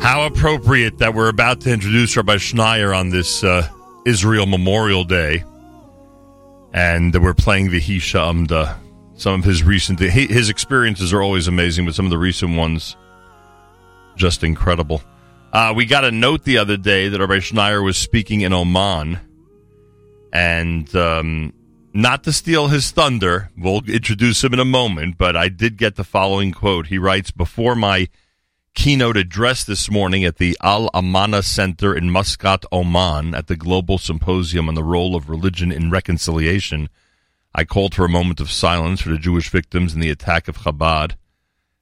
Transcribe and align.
How 0.00 0.24
appropriate 0.24 0.96
that 0.98 1.12
we're 1.12 1.28
about 1.28 1.60
to 1.60 1.70
introduce 1.70 2.16
Rabbi 2.16 2.36
Schneier 2.36 2.96
on 2.96 3.10
this 3.10 3.44
uh, 3.44 3.68
Israel 4.06 4.46
Memorial 4.46 5.04
Day, 5.04 5.44
and 6.72 7.14
we're 7.22 7.34
playing 7.34 7.68
V'hi 7.68 8.00
She'amda. 8.00 8.78
Some 9.16 9.38
of 9.38 9.44
his 9.44 9.62
recent 9.62 10.00
his 10.00 10.48
experiences 10.48 11.12
are 11.12 11.20
always 11.20 11.48
amazing, 11.48 11.84
but 11.84 11.94
some 11.94 12.06
of 12.06 12.10
the 12.10 12.16
recent 12.16 12.56
ones 12.56 12.96
just 14.16 14.42
incredible. 14.42 15.02
Uh, 15.52 15.74
we 15.76 15.84
got 15.84 16.04
a 16.04 16.10
note 16.10 16.44
the 16.44 16.56
other 16.56 16.78
day 16.78 17.08
that 17.08 17.20
Rabbi 17.20 17.36
Schneier 17.36 17.84
was 17.84 17.98
speaking 17.98 18.40
in 18.40 18.54
Oman, 18.54 19.20
and 20.32 20.96
um, 20.96 21.52
not 21.92 22.24
to 22.24 22.32
steal 22.32 22.68
his 22.68 22.90
thunder, 22.90 23.50
we'll 23.58 23.82
introduce 23.86 24.42
him 24.42 24.54
in 24.54 24.60
a 24.60 24.64
moment, 24.64 25.18
but 25.18 25.36
I 25.36 25.50
did 25.50 25.76
get 25.76 25.96
the 25.96 26.04
following 26.04 26.52
quote. 26.52 26.86
He 26.86 26.96
writes, 26.96 27.30
Before 27.30 27.74
my 27.74 28.08
keynote 28.74 29.16
address 29.16 29.64
this 29.64 29.90
morning 29.90 30.24
at 30.24 30.36
the 30.36 30.56
Al 30.62 30.90
Amana 30.94 31.42
Center 31.42 31.94
in 31.94 32.10
Muscat, 32.10 32.64
Oman, 32.72 33.34
at 33.34 33.46
the 33.46 33.56
Global 33.56 33.98
Symposium 33.98 34.68
on 34.68 34.74
the 34.74 34.84
Role 34.84 35.16
of 35.16 35.28
Religion 35.28 35.72
in 35.72 35.90
Reconciliation, 35.90 36.88
I 37.54 37.64
called 37.64 37.94
for 37.94 38.04
a 38.04 38.08
moment 38.08 38.40
of 38.40 38.50
silence 38.50 39.00
for 39.00 39.10
the 39.10 39.18
Jewish 39.18 39.50
victims 39.50 39.94
in 39.94 40.00
the 40.00 40.10
attack 40.10 40.48
of 40.48 40.58
Chabad 40.58 41.16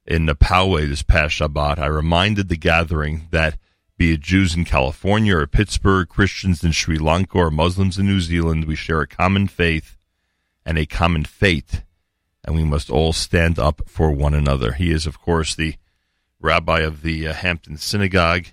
in 0.05 0.25
Poway 0.25 0.89
this 0.89 1.03
past 1.03 1.39
Shabbat. 1.39 1.77
I 1.77 1.85
reminded 1.85 2.49
the 2.49 2.57
gathering 2.57 3.27
that 3.31 3.57
be 3.97 4.13
it 4.13 4.21
Jews 4.21 4.55
in 4.55 4.65
California 4.65 5.35
or 5.35 5.45
Pittsburgh, 5.45 6.07
Christians 6.07 6.63
in 6.63 6.71
Sri 6.71 6.97
Lanka, 6.97 7.37
or 7.37 7.51
Muslims 7.51 7.99
in 7.99 8.07
New 8.07 8.21
Zealand, 8.21 8.65
we 8.65 8.75
share 8.75 9.01
a 9.01 9.07
common 9.07 9.47
faith 9.47 9.97
and 10.65 10.77
a 10.77 10.85
common 10.85 11.25
fate, 11.25 11.83
and 12.43 12.55
we 12.55 12.63
must 12.63 12.89
all 12.89 13.13
stand 13.13 13.59
up 13.59 13.81
for 13.87 14.11
one 14.11 14.33
another. 14.33 14.71
He 14.71 14.89
is, 14.91 15.05
of 15.05 15.19
course, 15.19 15.53
the 15.53 15.75
rabbi 16.41 16.79
of 16.79 17.01
the 17.01 17.27
uh, 17.27 17.33
Hampton 17.33 17.77
Synagogue 17.77 18.45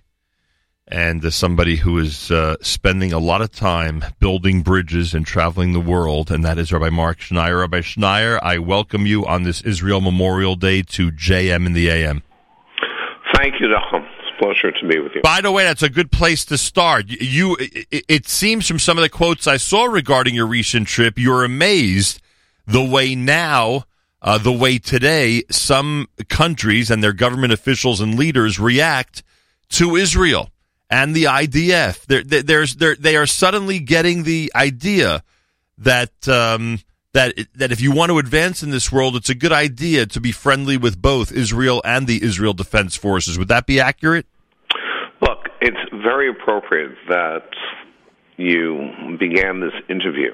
and 0.88 1.24
uh, 1.24 1.30
somebody 1.30 1.76
who 1.76 1.98
is 1.98 2.30
uh, 2.30 2.56
spending 2.60 3.12
a 3.12 3.18
lot 3.18 3.42
of 3.42 3.50
time 3.50 4.04
building 4.20 4.62
bridges 4.62 5.14
and 5.14 5.26
traveling 5.26 5.72
the 5.72 5.80
world, 5.80 6.30
and 6.30 6.44
that 6.44 6.58
is 6.58 6.72
Rabbi 6.72 6.90
Mark 6.90 7.18
Schneier. 7.18 7.60
Rabbi 7.60 7.80
Schneier, 7.80 8.38
I 8.42 8.58
welcome 8.58 9.06
you 9.06 9.26
on 9.26 9.42
this 9.42 9.62
Israel 9.62 10.00
Memorial 10.00 10.54
Day 10.54 10.82
to 10.82 11.10
JM 11.10 11.66
in 11.66 11.72
the 11.72 11.88
AM. 11.88 12.22
Thank 13.34 13.54
you, 13.60 13.66
Nachum 13.66 14.06
It's 14.20 14.30
a 14.38 14.42
pleasure 14.42 14.70
to 14.70 14.88
be 14.88 15.00
with 15.00 15.12
you. 15.14 15.22
By 15.22 15.40
the 15.40 15.50
way, 15.50 15.64
that's 15.64 15.82
a 15.82 15.90
good 15.90 16.12
place 16.12 16.44
to 16.46 16.58
start. 16.58 17.06
You, 17.08 17.56
it, 17.58 18.04
it 18.08 18.28
seems 18.28 18.68
from 18.68 18.78
some 18.78 18.96
of 18.96 19.02
the 19.02 19.08
quotes 19.08 19.46
I 19.46 19.56
saw 19.56 19.84
regarding 19.84 20.34
your 20.34 20.46
recent 20.46 20.86
trip, 20.86 21.18
you're 21.18 21.44
amazed 21.44 22.22
the 22.66 22.84
way 22.84 23.14
now, 23.14 23.84
uh, 24.26 24.38
the 24.38 24.52
way 24.52 24.76
today, 24.76 25.44
some 25.50 26.08
countries 26.28 26.90
and 26.90 27.02
their 27.02 27.12
government 27.12 27.52
officials 27.52 28.00
and 28.00 28.18
leaders 28.18 28.58
react 28.58 29.22
to 29.68 29.94
Israel 29.94 30.50
and 30.90 31.14
the 31.14 31.24
IDF. 31.24 32.04
They're, 32.06 32.24
they're, 32.24 32.66
they're, 32.66 32.96
they 32.96 33.16
are 33.16 33.26
suddenly 33.26 33.78
getting 33.78 34.24
the 34.24 34.52
idea 34.54 35.22
that. 35.78 36.28
Um, 36.28 36.80
that 37.12 37.34
that 37.54 37.72
if 37.72 37.80
you 37.80 37.92
want 37.92 38.10
to 38.10 38.18
advance 38.18 38.62
in 38.62 38.68
this 38.68 38.92
world, 38.92 39.16
it's 39.16 39.30
a 39.30 39.34
good 39.34 39.52
idea 39.52 40.04
to 40.04 40.20
be 40.20 40.32
friendly 40.32 40.76
with 40.76 41.00
both 41.00 41.32
Israel 41.32 41.80
and 41.82 42.06
the 42.06 42.22
Israel 42.22 42.52
Defense 42.52 42.94
Forces. 42.94 43.38
Would 43.38 43.48
that 43.48 43.64
be 43.64 43.80
accurate? 43.80 44.26
Look, 45.22 45.38
it's 45.62 45.78
very 45.94 46.28
appropriate 46.28 46.94
that 47.08 47.48
you 48.36 49.16
began 49.18 49.60
this 49.60 49.72
interview 49.88 50.30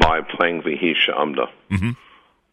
by 0.00 0.22
playing 0.22 0.62
V'hi 0.62 0.94
She'amda. 0.96 1.44
Mm-hmm. 1.70 1.90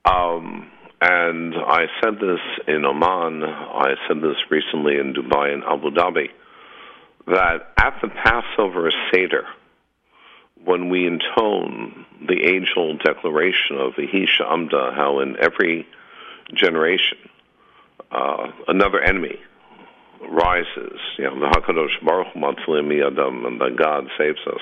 Um, 0.06 0.70
and 1.02 1.54
I 1.56 1.86
said 2.02 2.16
this 2.16 2.40
in 2.68 2.86
Oman, 2.86 3.44
I 3.44 3.96
said 4.08 4.18
this 4.18 4.38
recently 4.50 4.98
in 4.98 5.14
Dubai 5.14 5.54
and 5.54 5.64
Abu 5.64 5.92
Dhabi, 5.92 6.30
that 7.28 7.74
at 7.78 8.00
the 8.02 8.10
Passover 8.10 8.92
Seder, 9.12 9.46
when 10.64 10.90
we 10.90 11.08
intone 11.08 12.06
the 12.26 12.42
age-old 12.42 13.02
declaration 13.04 13.78
of 13.78 13.94
V'hi 13.94 14.28
She'amda, 14.28 14.94
how 14.96 15.20
in 15.20 15.36
every 15.42 15.88
generation 16.54 17.18
uh, 18.12 18.52
another 18.68 19.02
enemy 19.02 19.40
rises, 20.30 21.00
you 21.18 21.26
know, 21.26 21.40
the 21.40 21.48
Hakadosh 21.48 22.06
Baruch 22.06 22.28
Hu 22.34 22.78
Adam, 23.08 23.46
and 23.46 23.60
that 23.60 23.76
God 23.78 24.08
saves 24.18 24.40
us 24.48 24.62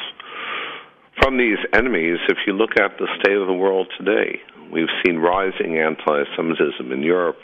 from 1.20 1.38
these 1.38 1.58
enemies. 1.74 2.20
If 2.30 2.38
you 2.48 2.54
look 2.54 2.72
at 2.80 2.98
the 2.98 3.08
state 3.20 3.36
of 3.36 3.48
the 3.48 3.54
world 3.54 3.88
today, 3.98 4.40
we've 4.72 4.92
seen 5.06 5.18
rising 5.18 5.78
anti-Semitism 5.78 6.92
in 6.92 7.04
Europe. 7.04 7.38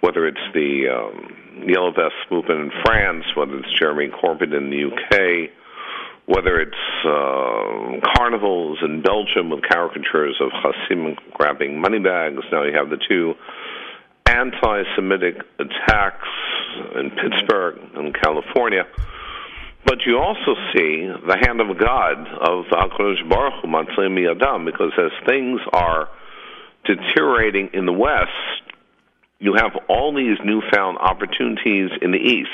Whether 0.00 0.26
it's 0.26 0.46
the 0.52 0.88
um, 0.88 1.66
Yellow 1.66 1.90
Vest 1.90 2.30
movement 2.30 2.60
in 2.60 2.70
France, 2.84 3.24
whether 3.34 3.58
it's 3.58 3.78
Jeremy 3.78 4.08
Corbyn 4.08 4.56
in 4.56 4.70
the 4.70 4.84
UK, 4.84 5.50
whether 6.26 6.60
it's 6.60 6.74
uh, 7.04 8.00
carnivals 8.16 8.78
in 8.82 9.02
Belgium 9.02 9.50
with 9.50 9.62
caricatures 9.62 10.40
of 10.40 10.50
Hasidim 10.52 11.16
grabbing 11.34 11.80
money 11.80 11.98
bags. 11.98 12.42
Now 12.50 12.64
you 12.64 12.74
have 12.76 12.90
the 12.90 12.98
two 13.08 13.34
anti-Semitic 14.26 15.36
attacks 15.58 16.28
in 16.96 17.10
Pittsburgh 17.10 17.78
and 17.94 18.14
California. 18.14 18.84
But 19.84 19.98
you 20.06 20.18
also 20.18 20.54
see 20.72 21.06
the 21.26 21.36
hand 21.46 21.60
of 21.60 21.78
God 21.78 22.18
of 22.40 22.64
HaKadosh 22.66 23.28
Baruch 23.28 23.62
Hu, 23.62 24.30
Adam, 24.30 24.64
because 24.64 24.92
as 24.98 25.12
things 25.26 25.60
are 25.72 26.08
deteriorating 26.84 27.70
in 27.74 27.86
the 27.86 27.92
West, 27.92 28.30
you 29.38 29.54
have 29.54 29.72
all 29.88 30.14
these 30.14 30.38
newfound 30.44 30.98
opportunities 30.98 31.90
in 32.00 32.12
the 32.12 32.18
East 32.18 32.48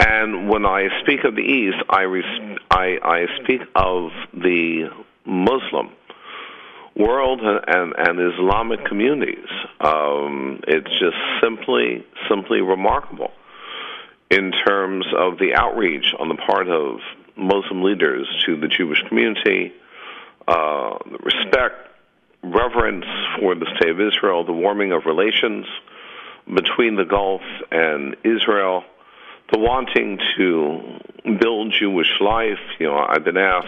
and 0.00 0.48
when 0.48 0.64
I 0.64 0.88
speak 1.02 1.24
of 1.24 1.34
the 1.34 1.42
East, 1.42 1.76
I, 1.90 2.02
res- 2.02 2.58
I, 2.70 2.98
I 3.02 3.26
speak 3.42 3.62
of 3.74 4.10
the 4.32 4.90
Muslim 5.26 5.90
world 6.96 7.40
and, 7.42 7.94
and 7.96 8.32
Islamic 8.32 8.84
communities. 8.84 9.48
Um, 9.80 10.60
it's 10.68 10.90
just 10.98 11.16
simply, 11.42 12.04
simply 12.28 12.60
remarkable 12.60 13.32
in 14.30 14.52
terms 14.66 15.06
of 15.16 15.38
the 15.38 15.54
outreach 15.54 16.14
on 16.18 16.28
the 16.28 16.34
part 16.34 16.68
of 16.68 16.98
Muslim 17.36 17.82
leaders 17.82 18.26
to 18.46 18.56
the 18.56 18.68
Jewish 18.68 19.02
community, 19.08 19.72
uh, 20.46 20.98
respect, 21.22 21.88
reverence 22.42 23.06
for 23.38 23.54
the 23.54 23.66
state 23.76 23.90
of 23.90 24.00
Israel, 24.00 24.44
the 24.44 24.52
warming 24.52 24.92
of 24.92 25.06
relations 25.06 25.66
between 26.46 26.96
the 26.96 27.04
Gulf 27.04 27.42
and 27.70 28.16
Israel 28.24 28.84
the 29.52 29.58
wanting 29.58 30.18
to 30.36 31.38
build 31.40 31.72
Jewish 31.78 32.10
life. 32.20 32.58
You 32.78 32.88
know, 32.88 32.98
I've 32.98 33.24
been 33.24 33.38
asked 33.38 33.66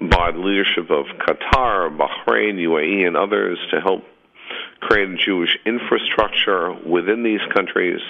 by 0.00 0.30
the 0.32 0.38
leadership 0.38 0.90
of 0.90 1.06
Qatar, 1.18 1.94
Bahrain, 1.96 2.56
UAE, 2.56 3.06
and 3.06 3.16
others 3.16 3.58
to 3.70 3.80
help 3.80 4.04
create 4.80 5.10
a 5.10 5.16
Jewish 5.16 5.58
infrastructure 5.66 6.72
within 6.72 7.22
these 7.22 7.40
countries. 7.54 8.00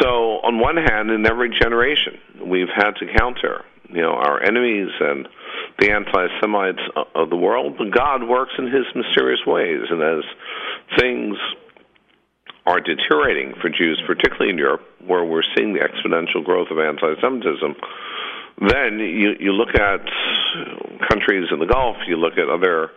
So, 0.00 0.40
on 0.42 0.58
one 0.58 0.76
hand, 0.76 1.10
in 1.10 1.26
every 1.26 1.50
generation, 1.50 2.18
we've 2.44 2.72
had 2.74 2.92
to 2.96 3.06
counter, 3.18 3.64
you 3.88 4.02
know, 4.02 4.12
our 4.12 4.42
enemies 4.42 4.90
and 5.00 5.28
the 5.78 5.90
anti-Semites 5.92 6.80
of 7.14 7.30
the 7.30 7.36
world. 7.36 7.76
But 7.78 7.90
God 7.90 8.26
works 8.26 8.52
in 8.58 8.66
His 8.66 8.84
mysterious 8.94 9.40
ways, 9.46 9.82
and 9.90 10.02
as 10.02 10.24
things 10.98 11.36
are 12.66 12.80
deteriorating 12.80 13.54
for 13.60 13.68
Jews, 13.68 14.02
particularly 14.06 14.50
in 14.50 14.58
Europe, 14.58 14.82
where 15.06 15.24
we're 15.24 15.44
seeing 15.56 15.72
the 15.72 15.80
exponential 15.80 16.44
growth 16.44 16.68
of 16.70 16.78
anti-Semitism. 16.78 17.76
Then 18.58 18.98
you 18.98 19.36
you 19.38 19.52
look 19.52 19.74
at 19.74 20.00
countries 21.08 21.48
in 21.52 21.58
the 21.58 21.66
Gulf, 21.66 21.96
you 22.08 22.16
look 22.16 22.38
at 22.38 22.48
other 22.48 22.90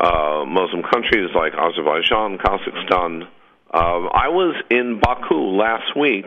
uh, 0.00 0.44
Muslim 0.46 0.82
countries 0.82 1.30
like 1.34 1.52
Azerbaijan, 1.54 2.38
Kazakhstan. 2.38 3.28
Uh, 3.72 4.06
I 4.06 4.28
was 4.28 4.56
in 4.70 5.00
Baku 5.00 5.56
last 5.56 5.96
week 5.96 6.26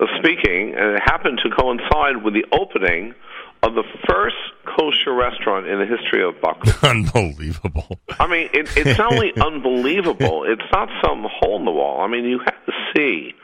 uh, 0.00 0.06
speaking, 0.18 0.74
and 0.74 0.96
it 0.96 1.02
happened 1.04 1.40
to 1.44 1.50
coincide 1.50 2.22
with 2.24 2.34
the 2.34 2.44
opening 2.52 3.14
of 3.62 3.74
the 3.74 3.84
first 4.08 4.36
kosher 4.64 5.12
restaurant 5.14 5.66
in 5.66 5.78
the 5.78 5.86
history 5.86 6.22
of 6.22 6.40
Baku. 6.40 6.70
Unbelievable. 6.86 7.98
I 8.18 8.26
mean, 8.26 8.48
it, 8.52 8.76
it's 8.76 8.98
not 8.98 9.12
only 9.12 9.32
unbelievable; 9.40 10.44
it's 10.46 10.70
not 10.72 10.88
some 11.04 11.26
hole 11.28 11.58
in 11.58 11.64
the 11.64 11.70
wall. 11.70 12.00
I 12.00 12.08
mean, 12.08 12.24
you 12.24 12.38
have 12.38 12.66
to 12.66 12.72
see 12.94 13.34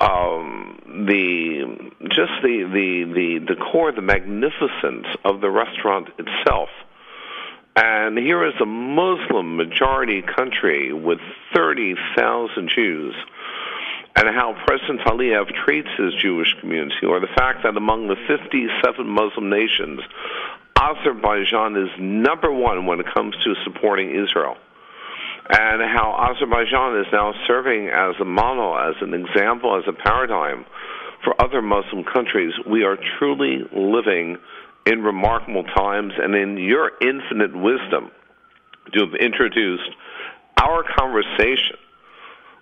um, 0.00 0.78
the 1.06 1.90
just 2.08 2.32
the 2.42 2.64
the 2.72 3.12
the 3.14 3.54
decor, 3.54 3.92
the 3.92 4.02
magnificence 4.02 5.06
of 5.24 5.40
the 5.40 5.50
restaurant 5.50 6.08
itself. 6.18 6.68
And 7.76 8.16
here 8.16 8.46
is 8.46 8.54
a 8.60 8.66
Muslim 8.66 9.56
majority 9.56 10.22
country 10.22 10.94
with 10.94 11.18
30,000 11.54 12.70
Jews 12.74 13.14
and 14.16 14.28
how 14.34 14.56
President 14.66 15.00
Aliyev 15.00 15.54
treats 15.66 15.88
his 15.98 16.14
Jewish 16.14 16.54
community, 16.60 17.04
or 17.06 17.20
the 17.20 17.28
fact 17.36 17.64
that 17.64 17.76
among 17.76 18.08
the 18.08 18.16
57 18.26 19.06
Muslim 19.06 19.50
nations, 19.50 20.00
Azerbaijan 20.74 21.76
is 21.76 21.90
number 21.98 22.50
one 22.50 22.86
when 22.86 22.98
it 22.98 23.06
comes 23.14 23.36
to 23.44 23.54
supporting 23.64 24.08
Israel. 24.10 24.56
and 25.48 25.80
how 25.80 26.32
Azerbaijan 26.32 26.98
is 26.98 27.06
now 27.12 27.32
serving 27.46 27.88
as 27.88 28.16
a 28.20 28.24
model, 28.24 28.76
as 28.76 28.96
an 29.00 29.14
example, 29.14 29.78
as 29.78 29.84
a 29.86 29.92
paradigm 29.92 30.64
for 31.22 31.40
other 31.40 31.62
Muslim 31.62 32.02
countries. 32.02 32.52
We 32.66 32.82
are 32.82 32.96
truly 33.18 33.62
living 33.72 34.38
in 34.86 35.02
remarkable 35.02 35.64
times, 35.64 36.12
and 36.16 36.34
in 36.34 36.56
your 36.56 36.92
infinite 37.00 37.54
wisdom, 37.54 38.10
to 38.92 39.00
have 39.00 39.14
introduced 39.14 39.90
our 40.60 40.84
conversation 40.96 41.76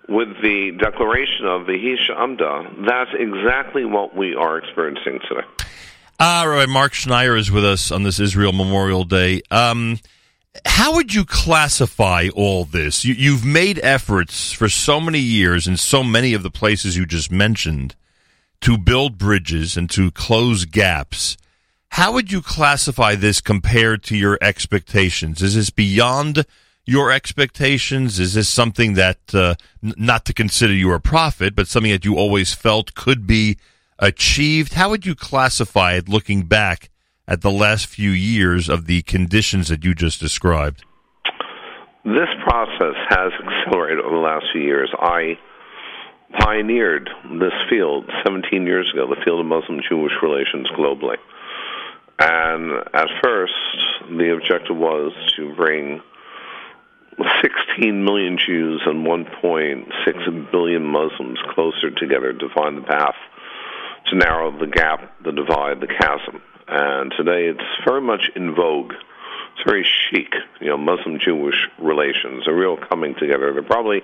with 0.07 0.29
the 0.41 0.71
declaration 0.79 1.45
of 1.45 1.65
the 1.65 1.97
Amda, 2.15 2.85
that's 2.87 3.11
exactly 3.17 3.85
what 3.85 4.15
we 4.15 4.35
are 4.35 4.57
experiencing 4.57 5.19
today. 5.27 5.47
Uh, 6.19 6.65
Mark 6.69 6.93
Schneier 6.93 7.37
is 7.37 7.51
with 7.51 7.65
us 7.65 7.91
on 7.91 8.03
this 8.03 8.19
Israel 8.19 8.53
Memorial 8.53 9.03
Day. 9.03 9.41
Um, 9.51 9.99
how 10.65 10.95
would 10.95 11.13
you 11.13 11.25
classify 11.25 12.29
all 12.33 12.63
this? 12.63 13.03
You, 13.03 13.13
you've 13.15 13.45
made 13.45 13.79
efforts 13.83 14.51
for 14.51 14.69
so 14.69 15.01
many 15.01 15.19
years 15.19 15.67
in 15.67 15.75
so 15.75 16.03
many 16.03 16.33
of 16.33 16.43
the 16.43 16.51
places 16.51 16.95
you 16.95 17.05
just 17.05 17.31
mentioned 17.31 17.95
to 18.61 18.77
build 18.77 19.17
bridges 19.17 19.75
and 19.75 19.89
to 19.89 20.11
close 20.11 20.65
gaps. 20.65 21.35
How 21.95 22.11
would 22.11 22.29
you 22.29 22.41
classify 22.41 23.15
this 23.15 23.39
compared 23.39 24.03
to 24.03 24.17
your 24.17 24.37
expectations? 24.41 25.41
Is 25.41 25.55
this 25.55 25.69
beyond 25.69 26.45
your 26.85 27.09
expectations? 27.09 28.19
Is 28.19 28.33
this 28.33 28.49
something 28.49 28.95
that, 28.95 29.33
uh, 29.33 29.55
n- 29.81 29.93
not 29.95 30.25
to 30.25 30.33
consider 30.33 30.73
you 30.73 30.91
a 30.91 30.99
prophet, 30.99 31.55
but 31.55 31.67
something 31.67 31.93
that 31.93 32.03
you 32.03 32.17
always 32.17 32.53
felt 32.53 32.95
could 32.95 33.25
be 33.25 33.55
achieved? 33.97 34.73
How 34.73 34.89
would 34.89 35.05
you 35.05 35.15
classify 35.15 35.93
it 35.93 36.09
looking 36.09 36.43
back 36.43 36.89
at 37.29 37.39
the 37.39 37.49
last 37.49 37.87
few 37.87 38.09
years 38.09 38.67
of 38.67 38.87
the 38.87 39.01
conditions 39.03 39.69
that 39.69 39.85
you 39.85 39.95
just 39.95 40.19
described? 40.19 40.83
This 42.03 42.27
process 42.43 42.95
has 43.07 43.31
accelerated 43.39 44.03
over 44.03 44.15
the 44.15 44.21
last 44.21 44.47
few 44.51 44.63
years. 44.63 44.89
I 44.99 45.37
pioneered 46.39 47.09
this 47.39 47.55
field 47.69 48.03
17 48.25 48.67
years 48.67 48.91
ago, 48.93 49.07
the 49.07 49.21
field 49.23 49.39
of 49.39 49.45
Muslim 49.45 49.79
Jewish 49.89 50.11
relations 50.21 50.67
globally. 50.77 51.15
And 52.17 52.71
at 52.93 53.07
first, 53.23 53.53
the 54.09 54.33
objective 54.33 54.77
was 54.77 55.11
to 55.35 55.53
bring 55.55 56.01
16 57.41 58.03
million 58.03 58.37
Jews 58.37 58.81
and 58.85 59.05
1.6 59.05 60.51
billion 60.51 60.85
Muslims 60.85 61.39
closer 61.53 61.91
together 61.91 62.33
to 62.33 62.49
find 62.55 62.77
the 62.77 62.81
path 62.81 63.15
to 64.07 64.15
narrow 64.15 64.57
the 64.57 64.67
gap, 64.67 65.11
the 65.23 65.31
divide, 65.31 65.81
the 65.81 65.87
chasm. 65.87 66.41
And 66.67 67.11
today 67.17 67.47
it's 67.47 67.85
very 67.85 68.01
much 68.01 68.29
in 68.35 68.55
vogue. 68.55 68.93
It's 69.53 69.63
very 69.65 69.83
chic, 69.83 70.33
you 70.59 70.67
know, 70.67 70.77
Muslim 70.77 71.19
Jewish 71.19 71.67
relations, 71.79 72.47
a 72.47 72.53
real 72.53 72.77
coming 72.77 73.15
together. 73.15 73.51
There 73.51 73.59
are 73.59 73.63
probably 73.63 74.01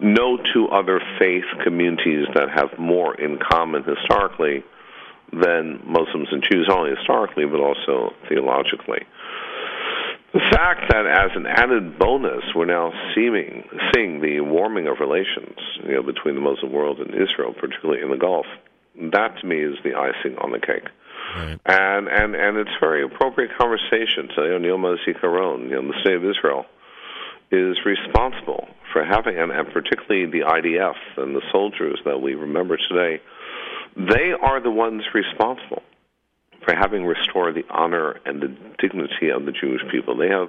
no 0.00 0.38
two 0.52 0.68
other 0.68 1.00
faith 1.18 1.44
communities 1.64 2.26
that 2.34 2.48
have 2.50 2.78
more 2.78 3.14
in 3.14 3.38
common 3.38 3.84
historically 3.84 4.64
than 5.32 5.80
Muslims 5.84 6.28
and 6.30 6.42
Jews, 6.42 6.66
not 6.68 6.78
only 6.78 6.96
historically, 6.96 7.44
but 7.46 7.60
also 7.60 8.14
theologically. 8.28 9.04
The 10.32 10.40
fact 10.52 10.92
that, 10.92 11.06
as 11.06 11.30
an 11.36 11.46
added 11.46 11.98
bonus, 11.98 12.44
we're 12.54 12.66
now 12.66 12.92
seeing, 13.14 13.64
seeing 13.94 14.20
the 14.20 14.40
warming 14.40 14.86
of 14.86 15.00
relations 15.00 15.56
you 15.84 15.94
know, 15.94 16.02
between 16.02 16.34
the 16.34 16.40
Muslim 16.40 16.70
world 16.70 17.00
and 17.00 17.14
Israel, 17.14 17.54
particularly 17.58 18.02
in 18.02 18.10
the 18.10 18.18
Gulf, 18.18 18.46
that 19.12 19.40
to 19.40 19.46
me 19.46 19.56
is 19.62 19.76
the 19.84 19.94
icing 19.94 20.36
on 20.38 20.52
the 20.52 20.58
cake. 20.58 20.88
Right. 21.36 21.58
And 21.66 22.08
and 22.08 22.34
and 22.34 22.56
it's 22.56 22.70
very 22.80 23.04
appropriate 23.04 23.50
conversation. 23.58 24.28
So 24.34 24.44
you 24.44 24.58
know, 24.58 24.78
Neil 24.78 24.96
Zikaron, 25.06 25.68
you 25.68 25.76
know, 25.80 25.88
the 25.88 26.00
state 26.00 26.16
of 26.16 26.24
Israel 26.24 26.64
is 27.50 27.76
responsible 27.84 28.68
for 28.92 29.04
having, 29.04 29.38
and, 29.38 29.50
and 29.50 29.68
particularly 29.72 30.26
the 30.26 30.44
IDF 30.44 30.96
and 31.16 31.34
the 31.34 31.42
soldiers 31.52 31.98
that 32.04 32.20
we 32.20 32.34
remember 32.34 32.76
today, 32.76 33.22
they 33.96 34.32
are 34.40 34.62
the 34.62 34.70
ones 34.70 35.02
responsible 35.14 35.82
for 36.64 36.74
having 36.74 37.04
restored 37.04 37.54
the 37.54 37.64
honor 37.70 38.20
and 38.24 38.42
the 38.42 38.56
dignity 38.78 39.30
of 39.34 39.46
the 39.46 39.52
Jewish 39.52 39.80
people. 39.90 40.16
They 40.16 40.28
have, 40.28 40.48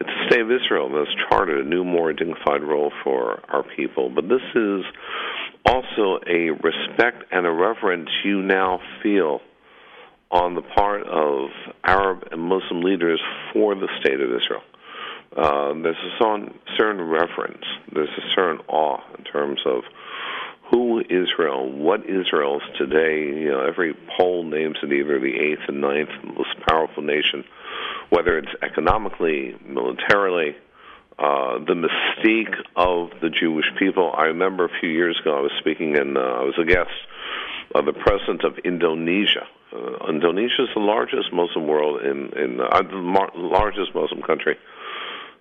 it's 0.00 0.08
the 0.08 0.26
state 0.28 0.40
of 0.40 0.50
Israel 0.50 0.88
that 0.90 1.06
has 1.06 1.28
charted 1.28 1.64
a 1.64 1.68
new, 1.68 1.84
more 1.84 2.12
dignified 2.12 2.62
role 2.62 2.92
for 3.04 3.42
our 3.48 3.62
people. 3.76 4.10
But 4.10 4.28
this 4.28 4.42
is 4.54 4.84
also 5.64 6.20
a 6.26 6.50
respect 6.50 7.24
and 7.30 7.46
a 7.46 7.50
reverence 7.50 8.08
you 8.24 8.42
now 8.42 8.80
feel 9.02 9.40
on 10.30 10.54
the 10.54 10.62
part 10.62 11.02
of 11.06 11.50
Arab 11.84 12.28
and 12.30 12.40
Muslim 12.40 12.80
leaders 12.80 13.20
for 13.52 13.74
the 13.74 13.88
state 14.00 14.20
of 14.20 14.30
Israel. 14.30 14.62
Uh, 15.36 15.74
there's 15.82 15.96
a 15.96 16.48
certain 16.78 17.02
reverence, 17.02 17.64
there's 17.92 18.08
a 18.08 18.34
certain 18.34 18.58
awe 18.68 18.98
in 19.18 19.24
terms 19.24 19.60
of 19.66 19.82
who 20.70 21.00
Israel, 21.00 21.70
what 21.70 22.00
Israel 22.04 22.56
is 22.56 22.78
today. 22.78 23.24
You 23.24 23.50
know, 23.52 23.60
every 23.60 23.94
poll 24.16 24.44
names 24.44 24.76
it 24.82 24.92
either 24.92 25.20
the 25.20 25.34
eighth 25.34 25.68
and 25.68 25.80
ninth 25.80 26.08
most 26.24 26.56
powerful 26.68 27.02
nation, 27.02 27.44
whether 28.10 28.38
it's 28.38 28.52
economically, 28.62 29.54
militarily, 29.64 30.56
uh, 31.18 31.58
the 31.58 31.74
mystique 31.74 32.54
of 32.76 33.10
the 33.20 33.30
Jewish 33.30 33.66
people. 33.78 34.12
I 34.16 34.24
remember 34.24 34.64
a 34.64 34.80
few 34.80 34.90
years 34.90 35.18
ago 35.20 35.38
I 35.38 35.40
was 35.40 35.52
speaking 35.60 35.96
and 35.96 36.16
uh, 36.16 36.20
I 36.20 36.42
was 36.42 36.54
a 36.60 36.64
guest 36.64 36.90
of 37.74 37.86
the 37.86 37.92
president 37.92 38.44
of 38.44 38.58
Indonesia. 38.64 39.46
Uh, 39.72 40.08
Indonesia 40.08 40.62
is 40.62 40.68
the 40.74 40.80
largest 40.80 41.32
Muslim 41.32 41.66
world 41.66 42.02
in 42.02 42.32
in 42.38 42.60
uh, 42.60 42.82
the 42.82 42.96
mar- 42.96 43.32
largest 43.34 43.94
Muslim 43.94 44.22
country 44.22 44.56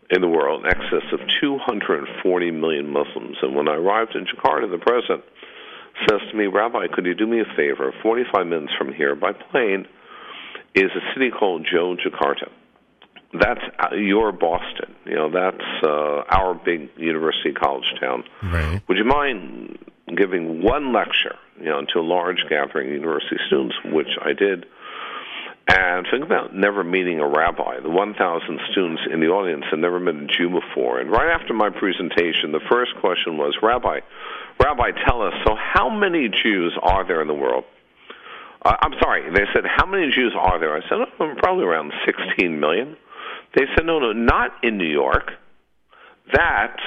in 0.10 0.22
the 0.22 0.28
world, 0.28 0.66
in 0.66 0.72
excess 0.72 1.12
of 1.12 1.20
240 1.42 2.52
million 2.52 2.92
Muslims. 2.92 3.38
And 3.42 3.56
when 3.56 3.68
I 3.68 3.76
arrived 3.76 4.16
in 4.16 4.26
Jakarta, 4.26 4.70
the 4.70 4.78
president 4.78 5.24
says 6.08 6.22
to 6.30 6.38
me, 6.38 6.48
Rabbi, 6.48 6.88
could 6.94 7.06
you 7.06 7.16
do 7.16 7.26
me 7.26 7.40
a 7.42 7.56
favor? 7.56 7.94
45 8.04 8.48
minutes 8.48 8.74
from 8.78 8.94
here 8.94 9.16
by 9.16 9.32
plane 9.32 9.88
is 10.76 10.92
a 10.96 11.14
city 11.14 11.32
called 11.32 11.66
Yogyakarta. 11.74 12.50
That's 13.34 13.62
uh, 13.80 13.96
your 13.96 14.32
Boston. 14.32 14.96
You 15.06 15.16
know, 15.16 15.32
that's 15.32 15.64
uh, 15.84 16.24
our 16.30 16.54
big 16.54 16.90
university 16.98 17.52
college 17.52 17.86
town. 18.00 18.24
Right. 18.44 18.82
Would 18.88 18.98
you 18.98 19.06
mind 19.06 19.80
giving 20.16 20.62
one 20.62 20.94
lecture, 20.94 21.36
you 21.60 21.66
know, 21.66 21.82
to 21.94 22.00
a 22.00 22.02
large 22.02 22.46
gathering 22.50 22.90
of 22.90 22.94
university 22.94 23.38
students, 23.48 23.76
which 23.86 24.08
I 24.22 24.34
did, 24.34 24.66
and 25.68 26.06
think 26.12 26.24
about 26.24 26.56
never 26.56 26.84
meeting 26.84 27.20
a 27.20 27.28
rabbi. 27.28 27.80
The 27.80 27.90
1,000 27.90 28.60
students 28.72 29.02
in 29.12 29.20
the 29.20 29.28
audience 29.28 29.66
had 29.70 29.80
never 29.80 30.00
met 30.00 30.16
a 30.16 30.28
Jew 30.28 30.50
before. 30.50 31.00
And 31.00 31.10
right 31.10 31.34
after 31.34 31.54
my 31.54 31.70
presentation, 31.70 32.52
the 32.52 32.62
first 32.70 32.92
question 33.02 33.38
was, 33.38 33.58
Rabbi, 33.64 34.02
Rabbi, 34.60 34.92
tell 35.08 35.24
us, 35.24 35.34
so 35.44 35.56
how 35.56 35.90
many 35.90 36.30
Jews 36.30 36.78
are 36.82 37.08
there 37.08 37.22
in 37.22 37.28
the 37.28 37.34
world? 37.34 37.64
Uh, 38.64 38.76
I'm 38.80 38.94
sorry, 39.02 39.30
they 39.32 39.46
said, 39.54 39.64
how 39.66 39.86
many 39.86 40.12
Jews 40.12 40.34
are 40.38 40.60
there? 40.60 40.76
I 40.76 40.82
said, 40.82 40.98
oh, 41.20 41.34
probably 41.38 41.66
around 41.66 41.94
16 42.06 42.60
million. 42.60 42.96
They 43.56 43.66
said, 43.76 43.86
no, 43.86 44.00
no, 44.00 44.14
not 44.14 44.52
in 44.64 44.78
New 44.78 44.90
York. 44.90 45.32
That 46.34 46.78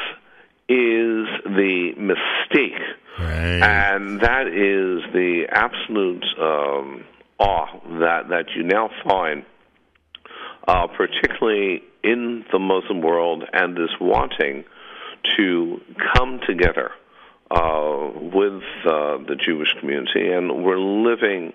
is 0.69 1.27
the 1.45 1.95
mistake. 1.97 2.81
Right. 3.19 3.63
And 3.63 4.21
that 4.21 4.47
is 4.47 5.13
the 5.13 5.47
absolute. 5.51 6.25
Um, 6.41 7.05
awe 7.39 7.67
that, 8.01 8.29
that 8.31 8.47
you 8.57 8.63
now 8.63 8.91
find, 9.09 9.45
uh, 10.67 10.87
particularly 10.89 11.83
in 12.03 12.45
the 12.53 12.59
Muslim 12.59 13.01
world, 13.01 13.45
and 13.53 13.77
this 13.77 13.91
wanting 14.01 14.65
to 15.37 15.81
come 16.15 16.41
together 16.47 16.91
uh, 17.51 18.11
with 18.15 18.63
uh, 18.85 19.19
the 19.27 19.37
Jewish 19.45 19.73
community, 19.81 20.31
and 20.31 20.65
we're 20.65 20.79
living 20.79 21.53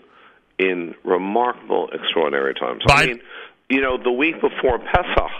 in 0.58 0.96
remarkable, 1.04 1.90
extraordinary 1.94 2.54
times. 2.54 2.84
I 2.88 3.08
mean, 3.08 3.22
you 3.70 3.82
know, 3.82 3.98
the 4.02 4.12
week 4.12 4.36
before 4.36 4.80
Pesach, 4.80 5.32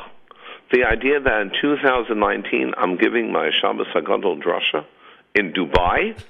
the 0.72 0.84
idea 0.86 1.20
that 1.20 1.42
in 1.42 1.52
2019 1.62 2.74
I'm 2.78 2.98
giving 2.98 3.32
my 3.32 3.50
Shabbos 3.62 3.88
Hagadol 3.96 4.42
drasha 4.42 4.86
in 5.36 5.54
Dubai, 5.54 6.16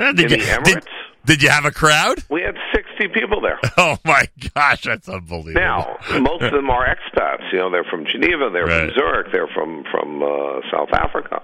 in 0.00 0.16
you, 0.18 0.28
the 0.28 0.36
Emirates. 0.36 0.74
Did, 0.74 0.88
did 1.24 1.42
you 1.42 1.48
have 1.48 1.64
a 1.64 1.70
crowd? 1.70 2.22
We 2.30 2.42
had 2.42 2.56
60 2.74 3.08
people 3.08 3.40
there. 3.40 3.58
Oh 3.76 3.98
my 4.04 4.28
gosh, 4.54 4.82
that's 4.82 5.08
unbelievable. 5.08 5.60
Now, 5.60 5.96
most 6.20 6.42
of 6.42 6.52
them 6.52 6.70
are 6.70 6.86
expats. 6.86 7.52
You 7.52 7.58
know, 7.58 7.70
they're 7.70 7.84
from 7.84 8.06
Geneva, 8.06 8.50
they're 8.52 8.66
right. 8.66 8.88
from 8.88 8.94
Zurich, 8.94 9.26
they're 9.32 9.48
from 9.48 9.84
from 9.90 10.22
uh, 10.22 10.60
South 10.70 10.90
Africa. 10.92 11.42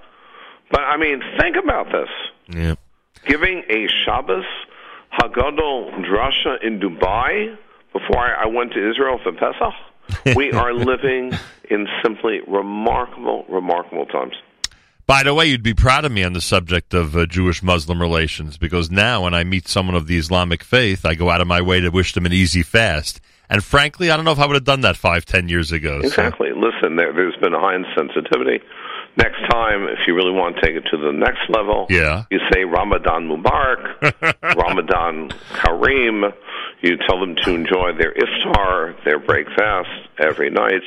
But 0.71 0.81
I 0.81 0.97
mean, 0.97 1.21
think 1.39 1.57
about 1.61 1.87
this. 1.91 2.09
Yeah. 2.55 2.75
Giving 3.25 3.63
a 3.69 3.87
Shabbos 4.05 4.45
Hagadol 5.19 6.05
drasha 6.05 6.63
in 6.63 6.79
Dubai 6.79 7.57
before 7.91 8.17
I, 8.19 8.43
I 8.43 8.45
went 8.47 8.73
to 8.73 8.89
Israel 8.89 9.19
for 9.21 9.33
Pesach. 9.33 10.35
we 10.35 10.51
are 10.53 10.73
living 10.73 11.33
in 11.69 11.87
simply 12.01 12.39
remarkable, 12.47 13.45
remarkable 13.49 14.05
times. 14.05 14.35
By 15.05 15.23
the 15.23 15.33
way, 15.33 15.45
you'd 15.47 15.63
be 15.63 15.73
proud 15.73 16.05
of 16.05 16.11
me 16.11 16.23
on 16.23 16.33
the 16.33 16.41
subject 16.41 16.93
of 16.93 17.15
uh, 17.17 17.25
Jewish 17.25 17.61
Muslim 17.61 18.01
relations 18.01 18.57
because 18.57 18.89
now 18.89 19.23
when 19.23 19.33
I 19.33 19.43
meet 19.43 19.67
someone 19.67 19.95
of 19.95 20.07
the 20.07 20.17
Islamic 20.17 20.63
faith, 20.63 21.05
I 21.05 21.15
go 21.15 21.29
out 21.29 21.41
of 21.41 21.47
my 21.47 21.61
way 21.61 21.81
to 21.81 21.89
wish 21.89 22.13
them 22.13 22.25
an 22.25 22.33
easy 22.33 22.63
fast. 22.63 23.19
And 23.49 23.63
frankly, 23.63 24.09
I 24.09 24.15
don't 24.15 24.23
know 24.23 24.31
if 24.31 24.39
I 24.39 24.45
would 24.45 24.55
have 24.55 24.63
done 24.63 24.81
that 24.81 24.95
five, 24.95 25.25
ten 25.25 25.49
years 25.49 25.71
ago. 25.71 25.99
Exactly. 26.03 26.49
So. 26.53 26.59
Listen, 26.59 26.95
there, 26.95 27.13
has 27.13 27.35
been 27.41 27.53
a 27.53 27.59
high 27.59 27.77
sensitivity 27.95 28.61
Next 29.17 29.39
time, 29.49 29.87
if 29.89 30.07
you 30.07 30.15
really 30.15 30.31
want 30.31 30.55
to 30.55 30.61
take 30.61 30.75
it 30.75 30.85
to 30.89 30.97
the 30.97 31.11
next 31.11 31.41
level, 31.49 31.85
Yeah. 31.89 32.23
you 32.31 32.39
say 32.53 32.63
Ramadan 32.63 33.27
Mubarak, 33.27 34.15
Ramadan 34.55 35.29
Kareem. 35.53 36.33
You 36.81 36.97
tell 37.07 37.19
them 37.19 37.35
to 37.43 37.53
enjoy 37.53 37.91
their 37.93 38.13
iftar, 38.13 38.95
their 39.03 39.19
break 39.19 39.47
fast 39.57 39.89
every 40.17 40.49
night. 40.49 40.83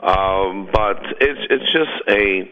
Um, 0.00 0.70
but 0.72 1.02
it's 1.20 1.40
it's 1.50 1.70
just 1.70 1.90
a 2.08 2.50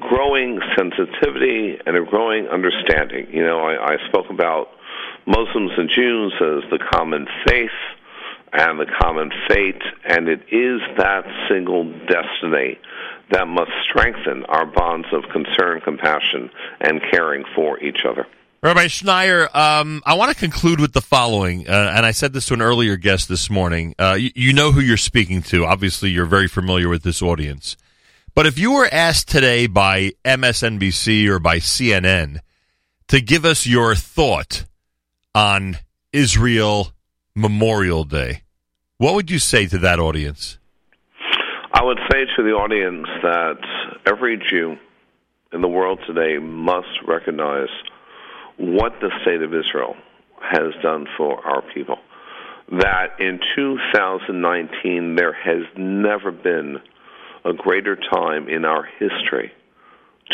growing 0.00 0.60
sensitivity 0.76 1.78
and 1.86 1.96
a 1.96 2.04
growing 2.04 2.48
understanding. 2.48 3.28
You 3.32 3.44
know, 3.44 3.60
I, 3.60 3.94
I 3.94 4.08
spoke 4.08 4.30
about 4.30 4.68
Muslims 5.26 5.72
and 5.76 5.88
Jews 5.88 6.32
as 6.40 6.70
the 6.70 6.78
common 6.92 7.26
faith 7.46 7.70
and 8.52 8.80
the 8.80 8.86
common 9.00 9.30
fate, 9.48 9.82
and 10.04 10.28
it 10.28 10.40
is 10.50 10.80
that 10.96 11.24
single 11.48 11.84
destiny 12.06 12.78
that 13.30 13.46
must 13.46 13.70
strengthen 13.88 14.44
our 14.46 14.66
bonds 14.66 15.06
of 15.12 15.22
concern, 15.30 15.80
compassion, 15.80 16.50
and 16.80 17.00
caring 17.12 17.44
for 17.54 17.78
each 17.80 18.04
other. 18.08 18.26
Rabbi 18.62 18.86
Schneier, 18.86 19.54
um, 19.54 20.02
I 20.04 20.14
want 20.14 20.32
to 20.32 20.38
conclude 20.38 20.80
with 20.80 20.92
the 20.92 21.00
following, 21.00 21.66
uh, 21.66 21.94
and 21.96 22.04
I 22.04 22.10
said 22.10 22.32
this 22.32 22.46
to 22.46 22.54
an 22.54 22.60
earlier 22.60 22.96
guest 22.96 23.28
this 23.28 23.48
morning. 23.48 23.94
Uh, 23.98 24.16
you, 24.18 24.30
you 24.34 24.52
know 24.52 24.72
who 24.72 24.80
you're 24.80 24.98
speaking 24.98 25.42
to. 25.44 25.64
Obviously, 25.64 26.10
you're 26.10 26.26
very 26.26 26.48
familiar 26.48 26.88
with 26.88 27.02
this 27.02 27.22
audience. 27.22 27.76
But 28.34 28.46
if 28.46 28.58
you 28.58 28.72
were 28.72 28.88
asked 28.90 29.28
today 29.28 29.66
by 29.66 30.12
MSNBC 30.24 31.26
or 31.26 31.40
by 31.40 31.56
CNN 31.58 32.38
to 33.08 33.20
give 33.20 33.44
us 33.44 33.66
your 33.66 33.94
thought 33.96 34.66
on 35.34 35.78
Israel 36.12 36.92
Memorial 37.34 38.04
Day, 38.04 38.42
what 38.98 39.14
would 39.14 39.30
you 39.30 39.38
say 39.40 39.66
to 39.66 39.78
that 39.78 39.98
audience? 39.98 40.58
I 41.72 41.82
would 41.82 41.98
say 42.10 42.24
to 42.36 42.42
the 42.42 42.50
audience 42.50 43.06
that 43.22 43.58
every 44.06 44.36
Jew 44.36 44.76
in 45.52 45.60
the 45.60 45.68
world 45.68 45.98
today 46.06 46.38
must 46.38 46.88
recognize 47.06 47.68
what 48.58 48.92
the 49.00 49.10
state 49.22 49.42
of 49.42 49.52
Israel 49.54 49.96
has 50.40 50.72
done 50.82 51.06
for 51.16 51.44
our 51.44 51.62
people. 51.74 51.98
That 52.70 53.18
in 53.18 53.40
2019, 53.56 55.16
there 55.16 55.32
has 55.32 55.64
never 55.76 56.30
been 56.30 56.78
a 57.44 57.52
greater 57.52 57.96
time 57.96 58.48
in 58.48 58.64
our 58.64 58.84
history 58.98 59.52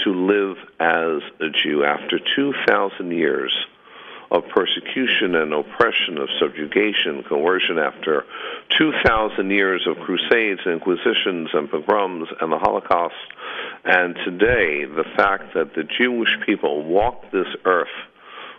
to 0.04 0.12
live 0.12 0.56
as 0.78 1.22
a 1.40 1.50
Jew 1.50 1.84
after 1.84 2.18
2,000 2.18 3.10
years 3.10 3.52
of 4.30 4.42
persecution 4.48 5.36
and 5.36 5.52
oppression, 5.52 6.18
of 6.18 6.28
subjugation, 6.40 7.22
coercion, 7.28 7.78
after 7.78 8.24
2,000 8.76 9.50
years 9.50 9.86
of 9.86 9.96
crusades, 9.98 10.60
inquisitions, 10.66 11.50
and 11.54 11.70
pogroms, 11.70 12.28
and 12.40 12.52
the 12.52 12.58
Holocaust. 12.58 13.14
And 13.84 14.16
today, 14.24 14.84
the 14.84 15.04
fact 15.16 15.54
that 15.54 15.74
the 15.74 15.84
Jewish 15.84 16.36
people 16.44 16.82
walk 16.84 17.30
this 17.30 17.46
earth 17.64 17.86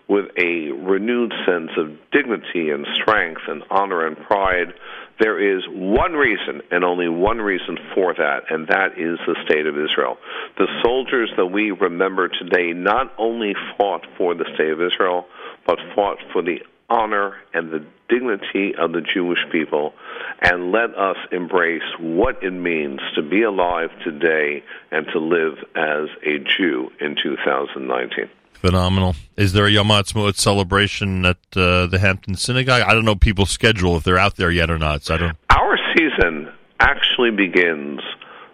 with 0.07 0.25
a 0.37 0.71
renewed 0.71 1.33
sense 1.45 1.71
of 1.77 1.97
dignity 2.11 2.69
and 2.69 2.87
strength 2.95 3.41
and 3.47 3.63
honor 3.69 4.05
and 4.05 4.17
pride, 4.17 4.73
there 5.19 5.39
is 5.39 5.63
one 5.69 6.13
reason 6.13 6.61
and 6.71 6.83
only 6.83 7.09
one 7.09 7.39
reason 7.39 7.77
for 7.93 8.13
that, 8.13 8.43
and 8.49 8.67
that 8.67 8.97
is 8.97 9.17
the 9.25 9.35
state 9.45 9.65
of 9.65 9.75
Israel. 9.77 10.17
The 10.57 10.67
soldiers 10.83 11.31
that 11.37 11.47
we 11.47 11.71
remember 11.71 12.29
today 12.29 12.73
not 12.73 13.13
only 13.17 13.53
fought 13.77 14.05
for 14.17 14.35
the 14.35 14.45
state 14.55 14.69
of 14.69 14.81
Israel, 14.81 15.25
but 15.65 15.79
fought 15.95 16.19
for 16.31 16.41
the 16.41 16.59
honor 16.89 17.35
and 17.53 17.71
the 17.71 17.85
dignity 18.07 18.73
of 18.75 18.93
the 18.93 19.01
Jewish 19.01 19.39
people, 19.51 19.93
and 20.41 20.71
let 20.71 20.95
us 20.95 21.17
embrace 21.31 21.81
what 21.99 22.41
it 22.43 22.51
means 22.51 22.99
to 23.15 23.21
be 23.21 23.43
alive 23.43 23.89
today 24.03 24.63
and 24.91 25.05
to 25.11 25.19
live 25.19 25.57
as 25.75 26.07
a 26.23 26.39
Jew 26.57 26.89
in 27.01 27.15
2019. 27.21 28.29
Phenomenal. 28.61 29.15
Is 29.35 29.53
there 29.53 29.65
a 29.65 29.71
Yom 29.71 29.87
Ha'atzmaut 29.87 30.35
celebration 30.35 31.25
at 31.25 31.37
uh, 31.55 31.85
the 31.85 31.99
Hampton 31.99 32.35
Synagogue? 32.35 32.81
I 32.81 32.93
don't 32.93 33.05
know 33.05 33.15
people's 33.15 33.51
schedule 33.51 33.95
if 33.97 34.03
they're 34.03 34.17
out 34.17 34.35
there 34.35 34.51
yet 34.51 34.69
or 34.71 34.79
not. 34.79 35.03
So 35.03 35.15
I 35.15 35.17
don't. 35.17 35.37
Our 35.51 35.77
season 35.95 36.51
actually 36.79 37.31
begins 37.31 38.01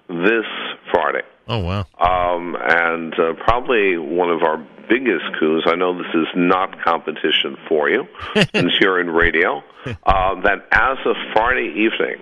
this 0.09 0.45
Friday. 0.91 1.21
Oh 1.47 1.59
wow! 1.59 1.85
Um, 1.99 2.55
and 2.59 3.13
uh, 3.19 3.33
probably 3.33 3.97
one 3.97 4.29
of 4.29 4.43
our 4.43 4.57
biggest 4.89 5.25
coups. 5.39 5.65
I 5.67 5.75
know 5.75 5.97
this 5.97 6.13
is 6.13 6.27
not 6.35 6.81
competition 6.83 7.57
for 7.67 7.89
you, 7.89 8.07
since 8.53 8.73
you're 8.79 8.99
in 8.99 9.09
radio. 9.09 9.63
Uh, 9.85 10.41
that 10.41 10.67
as 10.71 10.97
of 11.05 11.15
Friday 11.33 11.73
evening, 11.75 12.21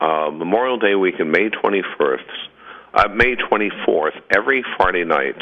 uh, 0.00 0.30
Memorial 0.30 0.78
Day 0.78 0.94
weekend, 0.94 1.32
May 1.32 1.50
21st, 1.50 2.24
uh, 2.94 3.08
May 3.08 3.34
24th, 3.36 4.20
every 4.34 4.64
Friday 4.76 5.04
night, 5.04 5.36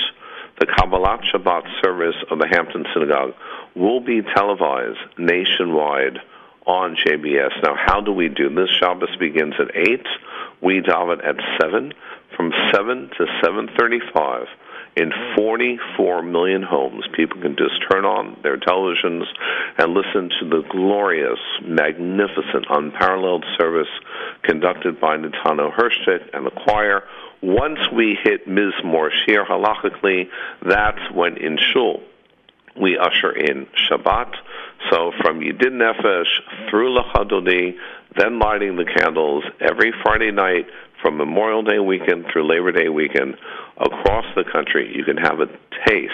the 0.58 0.66
Kabbalat 0.66 1.22
Shabbat 1.32 1.82
service 1.82 2.16
of 2.30 2.38
the 2.38 2.48
Hampton 2.48 2.84
Synagogue 2.92 3.34
will 3.74 4.00
be 4.00 4.22
televised 4.22 4.98
nationwide 5.16 6.18
on 6.66 6.96
JBS. 6.96 7.62
Now, 7.62 7.74
how 7.76 8.00
do 8.00 8.12
we 8.12 8.28
do 8.28 8.54
this? 8.54 8.68
Shabbos 8.78 9.14
begins 9.18 9.54
at 9.58 9.74
8. 9.74 10.06
We 10.60 10.80
daven 10.80 11.26
at 11.26 11.36
7. 11.60 11.92
From 12.36 12.52
7 12.72 13.10
to 13.18 13.26
7.35, 13.42 14.46
in 14.96 15.12
44 15.36 16.22
million 16.22 16.62
homes, 16.62 17.04
people 17.14 17.40
can 17.40 17.56
just 17.56 17.80
turn 17.90 18.04
on 18.04 18.36
their 18.42 18.56
televisions 18.56 19.24
and 19.78 19.94
listen 19.94 20.30
to 20.40 20.48
the 20.48 20.62
glorious, 20.68 21.38
magnificent, 21.62 22.66
unparalleled 22.68 23.44
service 23.56 23.88
conducted 24.42 25.00
by 25.00 25.16
Netanel 25.16 25.72
Hershtik 25.72 26.28
and 26.32 26.44
the 26.44 26.50
choir. 26.50 27.04
Once 27.42 27.78
we 27.94 28.18
hit 28.22 28.48
Mizmor 28.48 29.10
Shir 29.26 29.44
halachically, 29.44 30.28
that's 30.66 31.12
when 31.12 31.36
in 31.36 31.58
Shul 31.72 32.02
we 32.80 32.98
usher 32.98 33.32
in 33.32 33.66
Shabbat. 33.88 34.34
So 34.90 35.12
from 35.20 35.40
Yedid 35.40 35.72
Nefesh 35.72 36.70
through 36.70 36.96
Lecha 36.96 37.28
Dodi, 37.28 37.76
then 38.16 38.38
lighting 38.38 38.76
the 38.76 38.84
candles 38.84 39.44
every 39.60 39.92
Friday 40.02 40.30
night 40.30 40.66
from 41.02 41.16
Memorial 41.16 41.62
Day 41.62 41.78
weekend 41.78 42.26
through 42.32 42.48
Labor 42.48 42.72
Day 42.72 42.88
weekend 42.88 43.36
across 43.78 44.24
the 44.34 44.44
country, 44.44 44.92
you 44.94 45.04
can 45.04 45.16
have 45.16 45.40
a 45.40 45.46
taste 45.86 46.12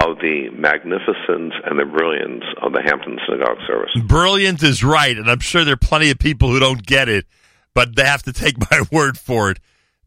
of 0.00 0.18
the 0.20 0.48
magnificence 0.50 1.54
and 1.64 1.78
the 1.78 1.84
brilliance 1.84 2.44
of 2.62 2.72
the 2.72 2.82
Hampton 2.82 3.18
Synagogue 3.26 3.58
service. 3.66 3.90
Brilliant 4.06 4.62
is 4.62 4.84
right, 4.84 5.16
and 5.16 5.28
I'm 5.28 5.40
sure 5.40 5.64
there 5.64 5.74
are 5.74 5.76
plenty 5.76 6.10
of 6.10 6.18
people 6.18 6.50
who 6.50 6.60
don't 6.60 6.84
get 6.86 7.08
it, 7.08 7.26
but 7.74 7.96
they 7.96 8.04
have 8.04 8.22
to 8.24 8.32
take 8.32 8.58
my 8.70 8.82
word 8.92 9.18
for 9.18 9.50
it. 9.50 9.58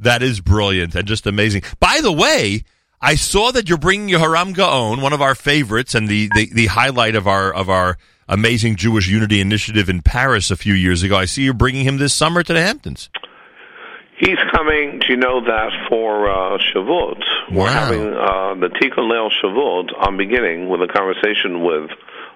That 0.02 0.22
is 0.24 0.42
brilliant 0.42 0.96
and 0.96 1.08
just 1.08 1.28
amazing. 1.28 1.64
By 1.80 2.00
the 2.02 2.12
way, 2.12 2.64
I 3.02 3.16
saw 3.16 3.52
that 3.52 3.70
you're 3.70 3.78
bringing 3.78 4.10
Yehoram 4.16 4.54
Gaon, 4.54 5.02
one 5.02 5.14
of 5.14 5.22
our 5.22 5.36
favorites, 5.36 5.96
and 5.96 6.08
the, 6.08 6.30
the, 6.36 6.50
the 6.54 6.66
highlight 6.68 7.16
of 7.16 7.28
our 7.28 7.54
of 7.54 7.70
our 7.70 7.98
amazing 8.28 8.76
Jewish 8.76 9.08
Unity 9.08 9.42
Initiative 9.42 9.90
in 9.90 10.02
Paris 10.02 10.52
a 10.52 10.56
few 10.56 10.74
years 10.74 11.04
ago. 11.04 11.18
I 11.18 11.26
see 11.26 11.44
you're 11.44 11.54
bringing 11.54 11.86
him 11.86 11.98
this 11.98 12.14
summer 12.14 12.44
to 12.44 12.54
the 12.54 12.62
Hamptons. 12.62 13.10
He's 14.18 14.38
coming. 14.52 15.00
Do 15.00 15.08
you 15.10 15.18
know 15.18 15.44
that 15.44 15.72
for 15.90 16.30
uh, 16.30 16.60
Shavuot? 16.60 17.24
We're 17.52 17.72
having 17.72 18.08
uh, 18.14 18.54
the 18.54 18.70
Tikkun 18.70 19.10
Leil 19.10 19.32
Shavuot. 19.44 19.90
I'm 20.00 20.16
beginning 20.16 20.70
with 20.70 20.82
a 20.82 20.88
conversation 20.88 21.64
with 21.64 21.90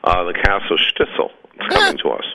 uh, 0.04 0.24
the 0.24 0.34
cast 0.34 0.72
of 0.72 0.80
Shtisel. 0.80 1.30
It's 1.54 1.76
coming 1.76 1.98
to 2.00 2.10
us. 2.10 2.26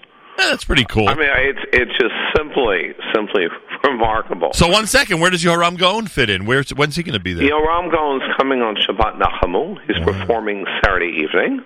That's 0.48 0.64
pretty 0.64 0.84
cool. 0.84 1.08
I 1.08 1.14
mean, 1.14 1.28
it's 1.30 1.60
it's 1.72 1.92
just 1.98 2.14
simply 2.36 2.94
simply 3.14 3.46
remarkable. 3.84 4.52
so 4.52 4.68
one 4.68 4.86
second, 4.86 5.20
where 5.20 5.30
does 5.30 5.42
Yehoram 5.42 5.78
Gaon 5.78 6.06
fit 6.06 6.30
in? 6.30 6.46
Where's 6.46 6.70
when's 6.70 6.96
he 6.96 7.02
going 7.02 7.14
to 7.14 7.20
be 7.20 7.32
there? 7.32 7.48
Yehoram 7.48 7.90
Gaon's 7.92 8.22
coming 8.38 8.62
on 8.62 8.76
Shabbat 8.76 9.20
Nachamu. 9.20 9.78
He's 9.86 9.96
oh. 10.00 10.04
performing 10.04 10.64
Saturday 10.82 11.22
evening. 11.22 11.64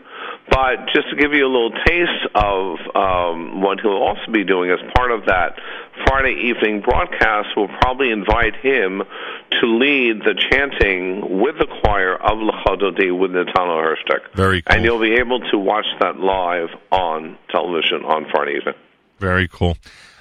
But 0.54 0.86
just 0.94 1.10
to 1.10 1.16
give 1.16 1.32
you 1.32 1.44
a 1.44 1.50
little 1.50 1.72
taste 1.84 2.26
of 2.32 2.78
um, 2.94 3.60
what 3.60 3.80
he'll 3.80 3.90
also 3.90 4.30
be 4.30 4.44
doing 4.44 4.70
as 4.70 4.78
part 4.94 5.10
of 5.10 5.26
that 5.26 5.58
Friday 6.06 6.48
evening 6.48 6.80
broadcast, 6.80 7.48
we'll 7.56 7.74
probably 7.82 8.12
invite 8.12 8.54
him 8.62 9.02
to 9.50 9.66
lead 9.66 10.20
the 10.20 10.34
chanting 10.52 11.40
with 11.40 11.58
the 11.58 11.66
choir 11.82 12.14
of 12.14 12.38
Lecha 12.38 12.78
Dodi 12.78 13.10
with 13.10 13.32
Netanel 13.32 13.82
Hershtik. 13.82 14.32
Very 14.34 14.62
cool. 14.62 14.76
And 14.76 14.84
you'll 14.84 15.00
be 15.00 15.14
able 15.14 15.40
to 15.50 15.58
watch 15.58 15.86
that 15.98 16.20
live 16.20 16.68
on 16.92 17.36
television 17.50 18.04
on 18.04 18.26
Friday 18.30 18.58
evening. 18.58 18.74
Very 19.18 19.48
cool. 19.48 19.76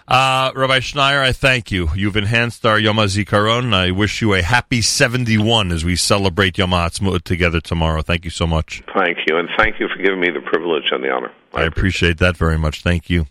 Uh, 0.08 0.52
Rabbi 0.56 0.80
Schneier, 0.80 1.22
I 1.22 1.32
thank 1.32 1.72
you. 1.72 1.90
You've 1.96 2.18
enhanced 2.18 2.66
our 2.66 2.78
Yom 2.78 2.98
HaZikaron. 2.98 3.74
I 3.74 3.92
wish 3.92 4.22
you 4.22 4.34
a 4.34 4.42
happy 4.42 4.82
71 4.82 5.72
as 5.72 5.86
we 5.86 5.96
celebrate 5.96 6.58
Yom 6.58 6.72
HaAtzmaut 6.72 7.24
together 7.24 7.62
tomorrow. 7.62 8.02
Thank 8.02 8.26
you 8.26 8.32
so 8.32 8.46
much. 8.46 8.84
Thank 8.98 9.20
you. 9.28 9.38
And 9.38 9.48
thank 9.58 9.80
you 9.80 9.88
for 9.88 10.02
giving 10.02 10.20
me 10.20 10.30
the 10.30 10.42
privilege 10.42 10.86
and 10.92 11.04
the 11.04 11.10
honor. 11.10 11.32
I 11.54 11.64
appreciate 11.64 12.18
that 12.18 12.36
very 12.36 12.58
much. 12.58 12.82
Thank 12.82 13.10
you. 13.10 13.22